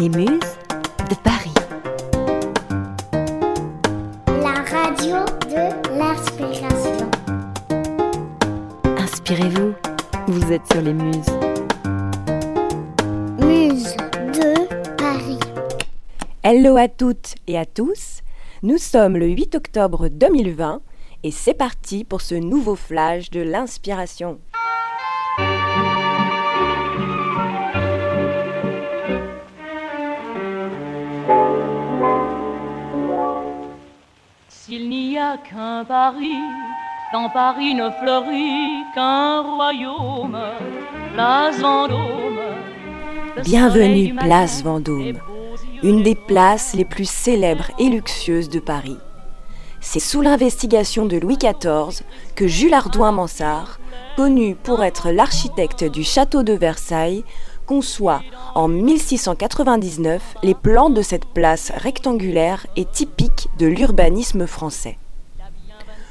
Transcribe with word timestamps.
Les 0.00 0.08
Muses 0.10 0.40
de 1.10 1.14
Paris. 1.24 1.54
La 4.28 4.62
radio 4.62 5.24
de 5.48 5.98
l'inspiration. 5.98 7.10
Inspirez-vous, 8.96 9.74
vous 10.28 10.52
êtes 10.52 10.66
sur 10.70 10.82
les 10.82 10.92
Muses. 10.92 11.30
Muse 13.40 13.96
de 14.34 14.94
Paris. 14.96 15.40
Hello 16.44 16.76
à 16.76 16.86
toutes 16.86 17.34
et 17.48 17.58
à 17.58 17.66
tous. 17.66 18.20
Nous 18.62 18.78
sommes 18.78 19.16
le 19.16 19.26
8 19.26 19.56
octobre 19.56 20.08
2020 20.08 20.80
et 21.24 21.32
c'est 21.32 21.54
parti 21.54 22.04
pour 22.04 22.20
ce 22.20 22.36
nouveau 22.36 22.76
flash 22.76 23.30
de 23.30 23.40
l'inspiration. 23.40 24.38
S'il 34.68 34.90
n'y 34.90 35.16
a 35.16 35.38
qu'un 35.38 35.82
Paris, 35.82 36.44
dans 37.14 37.30
Paris 37.30 37.74
ne 37.74 37.88
fleurit 38.02 38.84
qu'un 38.94 39.40
royaume, 39.40 40.38
place 41.14 41.58
Vendôme. 41.58 42.38
Bienvenue, 43.44 44.14
place 44.14 44.62
Vendôme, 44.62 45.20
Une 45.82 46.02
des 46.02 46.14
places 46.14 46.74
les 46.74 46.84
plus 46.84 47.08
célèbres 47.08 47.70
et 47.78 47.88
luxueuses 47.88 48.50
de 48.50 48.60
Paris. 48.60 48.98
C'est 49.80 50.00
sous 50.00 50.20
l'investigation 50.20 51.06
de 51.06 51.16
Louis 51.16 51.38
XIV 51.38 52.04
que 52.34 52.46
Jules 52.46 52.74
Ardouin-Mansart, 52.74 53.78
connu 54.16 54.54
pour 54.54 54.84
être 54.84 55.10
l'architecte 55.10 55.84
du 55.84 56.04
château 56.04 56.42
de 56.42 56.52
Versailles, 56.52 57.24
conçoit 57.68 58.22
en 58.54 58.66
1699 58.66 60.22
les 60.42 60.54
plans 60.54 60.88
de 60.88 61.02
cette 61.02 61.26
place 61.26 61.70
rectangulaire 61.76 62.66
et 62.76 62.86
typique 62.86 63.48
de 63.58 63.66
l'urbanisme 63.66 64.46
français. 64.46 64.96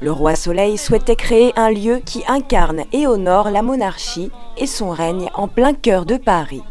Le 0.00 0.12
roi 0.12 0.36
Soleil 0.36 0.78
souhaitait 0.78 1.16
créer 1.16 1.52
un 1.56 1.70
lieu 1.70 2.00
qui 2.04 2.22
incarne 2.28 2.84
et 2.92 3.06
honore 3.06 3.50
la 3.50 3.62
monarchie 3.62 4.30
et 4.56 4.66
son 4.66 4.90
règne 4.90 5.28
en 5.34 5.48
plein 5.48 5.74
cœur 5.74 6.06
de 6.06 6.16
Paris. 6.16 6.62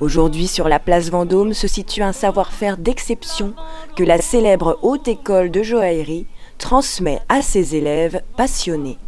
Aujourd'hui, 0.00 0.46
sur 0.46 0.68
la 0.68 0.78
place 0.78 1.10
Vendôme 1.10 1.52
se 1.52 1.66
situe 1.66 2.02
un 2.02 2.12
savoir-faire 2.12 2.76
d'exception 2.76 3.54
que 3.96 4.04
la 4.04 4.18
célèbre 4.18 4.78
Haute 4.82 5.08
École 5.08 5.50
de 5.50 5.64
joaillerie 5.64 6.26
transmet 6.58 7.20
à 7.28 7.42
ses 7.42 7.74
élèves 7.74 8.22
passionnés. 8.36 8.98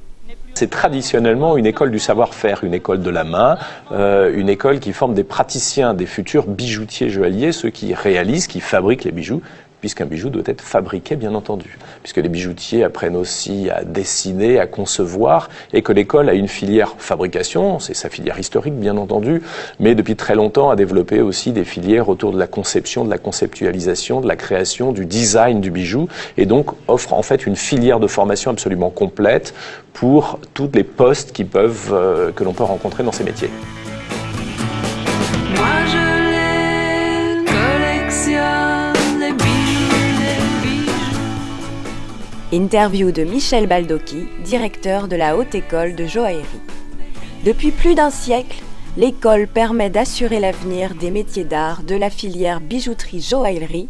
C'est 0.61 0.69
traditionnellement 0.69 1.56
une 1.56 1.64
école 1.64 1.91
du 1.91 1.98
savoir-faire, 1.98 2.64
une 2.64 2.75
école 2.75 3.00
de 3.00 3.08
la 3.08 3.25
main, 3.25 3.56
euh, 3.92 4.30
une 4.36 4.50
école 4.50 4.78
qui 4.78 4.92
forme 4.92 5.14
des 5.14 5.25
praticiens, 5.25 5.94
des 5.94 6.05
futurs 6.05 6.47
bijoutiers 6.47 7.08
joailliers, 7.08 7.52
ceux 7.52 7.70
qui 7.70 7.94
réalisent, 7.94 8.47
qui 8.47 8.61
fabriquent 8.61 9.05
les 9.05 9.11
bijoux, 9.11 9.41
puisqu'un 9.81 10.06
bijou 10.06 10.31
doit 10.31 10.42
être 10.47 10.61
fabriqué, 10.61 11.17
bien 11.17 11.34
entendu, 11.34 11.78
puisque 12.03 12.19
les 12.19 12.28
bijoutiers 12.28 12.84
apprennent 12.84 13.17
aussi 13.17 13.70
à 13.70 13.84
dessiner, 13.84 14.59
à 14.59 14.67
concevoir, 14.67 15.48
et 15.73 15.83
que 15.83 15.92
l'école 15.92 16.28
a 16.28 16.34
une 16.34 16.48
filière 16.48 16.95
fabrication, 16.98 17.78
c'est 17.78 17.95
sa 17.95 18.08
filière 18.08 18.39
historique, 18.39 18.75
bien 18.75 18.97
entendu, 18.97 19.42
mais 19.78 19.95
depuis 19.95 20.17
très 20.17 20.34
longtemps 20.34 20.70
a 20.70 20.77
développé 20.77 21.20
aussi 21.20 21.53
des 21.53 21.64
filières 21.64 22.08
autour 22.08 22.33
de 22.33 22.39
la 22.39 22.47
conception, 22.47 23.05
de 23.05 23.11
la 23.11 23.19
conceptualisation, 23.19 24.20
de 24.20 24.28
la 24.28 24.36
création, 24.36 24.92
du 24.92 25.06
design 25.06 25.61
du 25.61 25.70
bijou, 25.70 26.08
et 26.36 26.47
donc 26.47 26.70
offre 26.89 27.14
en 27.14 27.23
fait 27.23 27.47
une 27.47 27.56
filière 27.56 28.01
de 28.01 28.06
formation 28.06 28.51
absolument 28.51 28.91
complète 28.91 29.55
pour 29.92 30.39
tous 30.55 30.70
les 30.75 30.84
postes 30.84 31.33
qui 31.33 31.45
peuvent, 31.45 31.91
euh, 31.92 32.33
que 32.33 32.45
l'on 32.45 32.53
peut 32.53 32.64
rencontrer 32.64 33.03
dans 33.03 33.12
ces 33.12 33.25
métiers. 33.25 33.51
Interview 42.52 43.12
de 43.12 43.22
Michel 43.22 43.68
Baldocchi, 43.68 44.27
directeur 44.42 45.06
de 45.06 45.14
la 45.14 45.36
Haute 45.36 45.55
École 45.55 45.94
de 45.94 46.05
joaillerie. 46.05 46.44
Depuis 47.44 47.70
plus 47.70 47.94
d'un 47.94 48.11
siècle, 48.11 48.61
l'école 48.96 49.46
permet 49.46 49.88
d'assurer 49.88 50.40
l'avenir 50.40 50.96
des 50.96 51.12
métiers 51.12 51.44
d'art 51.44 51.84
de 51.84 51.94
la 51.94 52.11
filière 52.11 52.61
bijouterie-joaillerie 52.61 53.88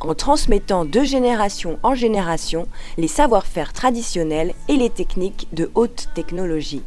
en 0.00 0.14
transmettant 0.14 0.84
de 0.84 1.02
génération 1.02 1.80
en 1.82 1.96
génération 1.96 2.68
les 2.96 3.08
savoir-faire 3.08 3.72
traditionnels 3.72 4.54
et 4.68 4.76
les 4.76 4.90
techniques 4.90 5.48
de 5.52 5.72
haute 5.74 6.08
technologie. 6.14 6.84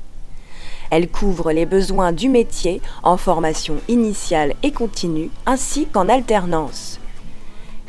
Elle 0.89 1.09
couvre 1.09 1.51
les 1.51 1.65
besoins 1.65 2.13
du 2.13 2.29
métier 2.29 2.81
en 3.03 3.17
formation 3.17 3.75
initiale 3.89 4.53
et 4.63 4.71
continue 4.71 5.31
ainsi 5.45 5.85
qu'en 5.85 6.07
alternance. 6.07 6.97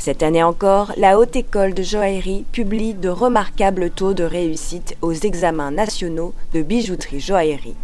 Cette 0.01 0.23
année 0.23 0.43
encore, 0.43 0.95
la 0.97 1.19
Haute 1.19 1.37
École 1.37 1.75
de 1.75 1.83
joaillerie 1.83 2.47
publie 2.53 2.95
de 2.95 3.11
remarquables 3.11 3.91
taux 3.91 4.15
de 4.15 4.25
réussite 4.25 4.97
aux 5.03 5.13
examens 5.13 5.71
nationaux 5.71 6.33
de 6.55 6.63
bijouterie-joaillerie. 6.63 7.75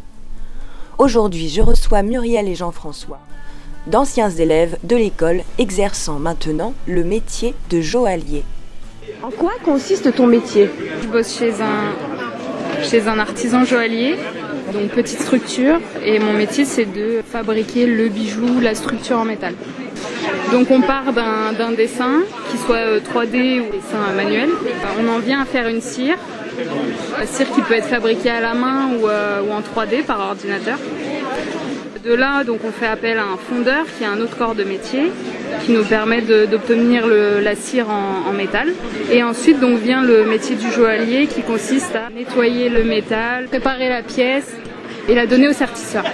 Aujourd'hui, 0.96 1.50
je 1.50 1.60
reçois 1.60 2.02
Muriel 2.02 2.48
et 2.48 2.54
Jean-François, 2.54 3.18
d'anciens 3.86 4.30
élèves 4.30 4.78
de 4.82 4.96
l'école 4.96 5.42
exerçant 5.58 6.18
maintenant 6.18 6.72
le 6.86 7.04
métier 7.04 7.54
de 7.68 7.82
joaillier. 7.82 8.44
En 9.22 9.30
quoi 9.30 9.52
consiste 9.62 10.14
ton 10.14 10.26
métier? 10.26 10.70
Je 11.02 11.08
bosse 11.08 11.38
chez 11.38 11.60
un, 11.60 12.82
chez 12.82 13.08
un 13.08 13.18
artisan 13.18 13.66
joaillier, 13.66 14.14
donc 14.72 14.88
petite 14.92 15.20
structure, 15.20 15.80
et 16.02 16.18
mon 16.18 16.32
métier 16.32 16.64
c'est 16.64 16.86
de 16.86 17.20
fabriquer 17.30 17.84
le 17.84 18.08
bijou, 18.08 18.58
la 18.58 18.74
structure 18.74 19.18
en 19.18 19.26
métal. 19.26 19.52
Donc 20.52 20.70
on 20.70 20.80
part 20.80 21.12
d'un 21.12 21.72
dessin, 21.72 22.22
qui 22.50 22.58
soit 22.58 22.76
euh, 22.76 23.00
3D 23.00 23.60
ou 23.60 23.72
dessin 23.72 24.12
manuel. 24.14 24.48
On 25.00 25.08
en 25.08 25.18
vient 25.18 25.40
à 25.40 25.44
faire 25.44 25.66
une 25.68 25.80
cire, 25.80 26.16
cire 27.24 27.50
qui 27.52 27.62
peut 27.62 27.74
être 27.74 27.86
fabriquée 27.88 28.30
à 28.30 28.40
la 28.40 28.54
main 28.54 28.90
ou, 28.98 29.08
euh, 29.08 29.40
en 29.50 29.60
3D 29.60 30.04
par 30.04 30.20
ordinateur. 30.20 30.78
De 32.04 32.14
là, 32.14 32.44
donc, 32.44 32.60
on 32.64 32.70
fait 32.70 32.86
appel 32.86 33.18
à 33.18 33.24
un 33.24 33.36
fondeur 33.36 33.84
qui 33.98 34.04
a 34.04 34.10
un 34.10 34.20
autre 34.20 34.36
corps 34.36 34.54
de 34.54 34.62
métier 34.62 35.10
qui 35.64 35.72
nous 35.72 35.82
permet 35.82 36.20
d'obtenir 36.20 37.04
la 37.06 37.56
cire 37.56 37.90
en, 37.90 38.28
en 38.28 38.32
métal. 38.32 38.68
Et 39.10 39.24
ensuite, 39.24 39.58
donc, 39.58 39.80
vient 39.80 40.02
le 40.02 40.24
métier 40.24 40.54
du 40.54 40.70
joaillier 40.70 41.26
qui 41.26 41.42
consiste 41.42 41.96
à 41.96 42.08
nettoyer 42.14 42.68
le 42.68 42.84
métal, 42.84 43.46
préparer 43.46 43.88
la 43.88 44.02
pièce 44.02 44.54
et 45.08 45.16
la 45.16 45.26
donner 45.26 45.48
au 45.48 45.52
sertisseur. 45.52 46.04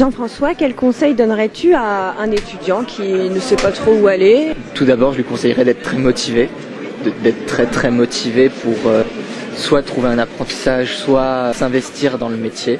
Jean-François, 0.00 0.54
quel 0.54 0.74
conseil 0.74 1.12
donnerais-tu 1.12 1.74
à 1.74 2.14
un 2.18 2.30
étudiant 2.30 2.84
qui 2.84 3.02
ne 3.02 3.38
sait 3.38 3.56
pas 3.56 3.70
trop 3.70 3.92
où 3.92 4.06
aller? 4.06 4.52
Tout 4.72 4.86
d'abord, 4.86 5.12
je 5.12 5.18
lui 5.18 5.24
conseillerais 5.24 5.66
d'être 5.66 5.82
très 5.82 5.98
motivé, 5.98 6.48
d'être 7.22 7.44
très 7.44 7.66
très 7.66 7.90
motivé 7.90 8.48
pour 8.48 8.90
euh, 8.90 9.02
soit 9.56 9.82
trouver 9.82 10.08
un 10.08 10.18
apprentissage, 10.18 10.96
soit 10.96 11.52
s'investir 11.52 12.16
dans 12.16 12.30
le 12.30 12.38
métier. 12.38 12.78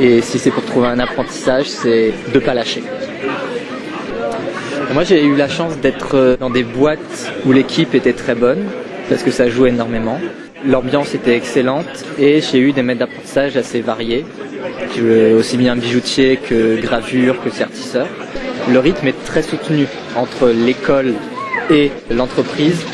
Et 0.00 0.20
si 0.20 0.40
c'est 0.40 0.50
pour 0.50 0.64
trouver 0.64 0.88
un 0.88 0.98
apprentissage, 0.98 1.66
c'est 1.66 2.12
de 2.34 2.38
pas 2.40 2.54
lâcher. 2.54 2.82
Moi, 4.92 5.04
j'ai 5.04 5.24
eu 5.24 5.36
la 5.36 5.48
chance 5.48 5.78
d'être 5.78 6.16
euh, 6.16 6.36
dans 6.36 6.50
des 6.50 6.64
boîtes 6.64 7.32
où 7.46 7.52
l'équipe 7.52 7.94
était 7.94 8.14
très 8.14 8.34
bonne, 8.34 8.64
parce 9.08 9.22
que 9.22 9.30
ça 9.30 9.48
joue 9.48 9.66
énormément. 9.66 10.18
L'ambiance 10.66 11.14
était 11.14 11.36
excellente 11.36 12.04
et 12.18 12.40
j'ai 12.40 12.58
eu 12.58 12.72
des 12.72 12.82
maîtres 12.82 12.98
d'apprentissage 12.98 13.56
assez 13.56 13.80
variés, 13.80 14.26
aussi 15.36 15.56
bien 15.56 15.76
bijoutier 15.76 16.36
que 16.36 16.80
gravure 16.80 17.42
que 17.42 17.50
sertisseur. 17.50 18.06
Le 18.70 18.78
rythme 18.78 19.06
est 19.08 19.24
très 19.24 19.42
soutenu 19.42 19.86
entre 20.16 20.48
l'école 20.48 21.14
et 21.70 21.90
l'entreprise. 22.10 22.84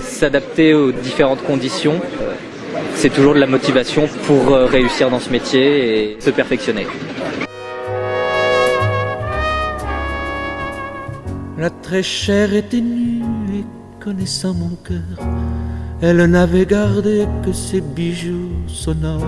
S'adapter 0.00 0.74
aux 0.74 0.92
différentes 0.92 1.42
conditions, 1.44 1.94
euh, 2.22 2.34
c'est 2.94 3.12
toujours 3.12 3.34
de 3.34 3.40
la 3.40 3.46
motivation 3.46 4.06
pour 4.26 4.52
euh, 4.52 4.66
réussir 4.66 5.10
dans 5.10 5.18
ce 5.18 5.30
métier 5.30 6.12
et 6.12 6.20
se 6.20 6.30
perfectionner. 6.30 6.86
La 11.58 11.70
très 11.70 12.02
chère 12.02 12.54
était 12.54 12.80
nue 12.80 13.22
et 13.52 13.64
connaissant 13.98 14.54
mon 14.54 14.76
cœur, 14.86 15.26
elle 16.00 16.24
n'avait 16.26 16.66
gardé 16.66 17.26
que 17.44 17.52
ses 17.52 17.80
bijoux 17.80 18.52
sonores. 18.68 19.26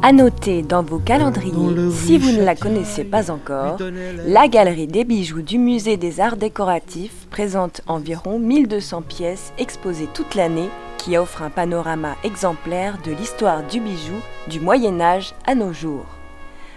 À 0.00 0.12
noter 0.12 0.62
dans 0.62 0.82
vos 0.84 1.00
calendriers, 1.00 1.90
si 1.90 2.18
vous 2.18 2.30
ne 2.30 2.44
la 2.44 2.54
connaissez 2.54 3.02
pas 3.02 3.32
encore, 3.32 3.78
la 4.24 4.46
galerie 4.46 4.86
des 4.86 5.04
bijoux 5.04 5.42
du 5.42 5.58
musée 5.58 5.96
des 5.96 6.20
arts 6.20 6.36
décoratifs 6.36 7.26
présente 7.30 7.80
environ 7.88 8.38
1200 8.38 9.02
pièces 9.02 9.52
exposées 9.58 10.08
toute 10.14 10.36
l'année 10.36 10.68
qui 10.98 11.16
offrent 11.16 11.42
un 11.42 11.50
panorama 11.50 12.14
exemplaire 12.22 12.98
de 13.04 13.10
l'histoire 13.10 13.64
du 13.64 13.80
bijou 13.80 14.14
du 14.48 14.60
Moyen 14.60 15.00
Âge 15.00 15.34
à 15.46 15.56
nos 15.56 15.72
jours. 15.72 16.06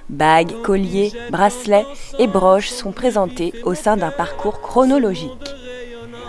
Bagues, 0.10 0.62
colliers, 0.64 1.12
bracelets 1.32 1.86
et 2.18 2.28
broches 2.28 2.70
sont 2.70 2.92
présentés 2.92 3.54
au 3.64 3.76
sein 3.76 3.98
d'un 3.98 4.12
parcours 4.12 4.62
chronologique. 4.62 5.51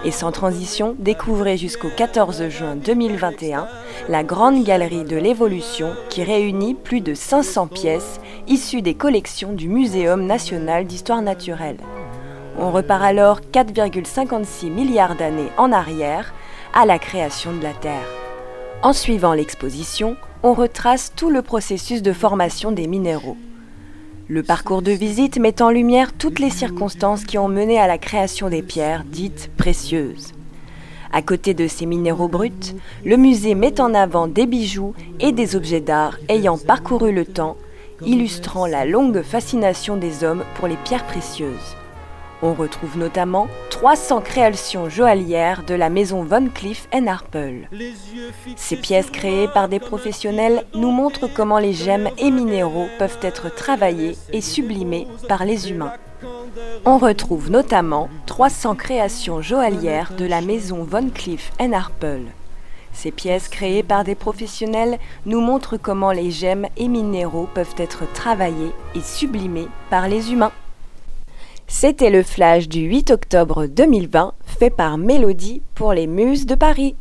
Et 0.04 0.10
sans 0.10 0.32
transition, 0.32 0.96
découvrez 0.98 1.56
jusqu'au 1.56 1.88
14 1.96 2.48
juin 2.48 2.74
2021 2.74 3.68
la 4.08 4.24
Grande 4.24 4.64
Galerie 4.64 5.04
de 5.04 5.16
l'Évolution 5.16 5.94
qui 6.08 6.24
réunit 6.24 6.74
plus 6.74 7.00
de 7.00 7.14
500 7.14 7.68
pièces 7.68 8.20
issues 8.48 8.82
des 8.82 8.94
collections 8.94 9.52
du 9.52 9.68
Muséum 9.68 10.26
national 10.26 10.86
d'histoire 10.86 11.22
naturelle. 11.22 11.76
On 12.58 12.72
repart 12.72 13.04
alors 13.04 13.40
4,56 13.52 14.70
milliards 14.70 15.14
d'années 15.14 15.50
en 15.56 15.70
arrière 15.70 16.34
à 16.74 16.84
la 16.84 16.98
création 16.98 17.52
de 17.52 17.62
la 17.62 17.72
Terre. 17.72 18.08
En 18.82 18.92
suivant 18.92 19.34
l'exposition, 19.34 20.16
on 20.42 20.52
retrace 20.52 21.12
tout 21.14 21.30
le 21.30 21.42
processus 21.42 22.02
de 22.02 22.12
formation 22.12 22.72
des 22.72 22.88
minéraux. 22.88 23.36
Le 24.32 24.42
parcours 24.42 24.80
de 24.80 24.92
visite 24.92 25.36
met 25.36 25.60
en 25.60 25.68
lumière 25.68 26.14
toutes 26.14 26.38
les 26.38 26.48
circonstances 26.48 27.26
qui 27.26 27.36
ont 27.36 27.48
mené 27.48 27.78
à 27.78 27.86
la 27.86 27.98
création 27.98 28.48
des 28.48 28.62
pierres 28.62 29.04
dites 29.04 29.50
précieuses. 29.58 30.32
À 31.12 31.20
côté 31.20 31.52
de 31.52 31.68
ces 31.68 31.84
minéraux 31.84 32.28
bruts, 32.28 32.72
le 33.04 33.18
musée 33.18 33.54
met 33.54 33.78
en 33.78 33.92
avant 33.92 34.28
des 34.28 34.46
bijoux 34.46 34.94
et 35.20 35.32
des 35.32 35.54
objets 35.54 35.82
d'art 35.82 36.16
ayant 36.30 36.56
parcouru 36.56 37.12
le 37.12 37.26
temps, 37.26 37.58
illustrant 38.06 38.64
la 38.64 38.86
longue 38.86 39.20
fascination 39.20 39.98
des 39.98 40.24
hommes 40.24 40.44
pour 40.54 40.66
les 40.66 40.76
pierres 40.76 41.04
précieuses. 41.04 41.76
On 42.40 42.54
retrouve 42.54 42.96
notamment 42.96 43.48
300 43.82 44.20
créations 44.20 44.88
joaillières 44.88 45.64
de 45.64 45.74
la 45.74 45.90
maison 45.90 46.22
Von 46.22 46.46
Cleef 46.54 46.86
Arpels. 47.04 47.68
Ces 48.54 48.76
pièces 48.76 49.10
créées 49.10 49.48
par 49.48 49.66
des 49.66 49.80
professionnels 49.80 50.62
nous 50.72 50.92
montrent 50.92 51.26
comment 51.26 51.58
les 51.58 51.72
gemmes 51.72 52.08
et 52.16 52.30
minéraux 52.30 52.86
peuvent 53.00 53.18
être 53.22 53.52
travaillés 53.52 54.16
et 54.32 54.40
sublimés 54.40 55.08
par 55.28 55.44
les 55.44 55.68
humains. 55.68 55.94
On 56.84 56.96
retrouve 56.96 57.50
notamment 57.50 58.08
300 58.26 58.76
créations 58.76 59.42
joaillières 59.42 60.12
de 60.16 60.26
la 60.26 60.42
maison 60.42 60.84
Von 60.84 61.10
Cleef 61.12 61.50
Arpels. 61.58 62.30
Ces 62.92 63.10
pièces 63.10 63.48
créées 63.48 63.82
par 63.82 64.04
des 64.04 64.14
professionnels 64.14 65.00
nous 65.26 65.40
montrent 65.40 65.76
comment 65.76 66.12
les 66.12 66.30
gemmes 66.30 66.68
et 66.76 66.86
minéraux 66.86 67.48
peuvent 67.52 67.74
être 67.78 68.04
travaillés 68.12 68.70
et 68.94 69.00
sublimés 69.00 69.66
par 69.90 70.06
les 70.06 70.30
humains. 70.30 70.52
C'était 71.66 72.10
le 72.10 72.22
flash 72.22 72.68
du 72.68 72.80
8 72.80 73.10
octobre 73.10 73.66
2020 73.66 74.34
fait 74.44 74.70
par 74.70 74.98
Mélodie 74.98 75.62
pour 75.74 75.92
les 75.92 76.06
Muses 76.06 76.46
de 76.46 76.54
Paris. 76.54 76.94